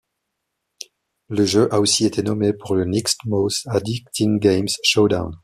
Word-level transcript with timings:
Le 1.29 1.45
jeu 1.45 1.71
a 1.71 1.79
aussi 1.79 2.07
été 2.07 2.23
nommé 2.23 2.53
pour 2.53 2.73
le 2.73 2.85
Nick's 2.85 3.17
Most 3.25 3.67
Addicting 3.67 4.39
Games 4.39 4.65
Showdown. 4.81 5.35